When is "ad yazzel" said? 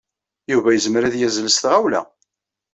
1.03-1.47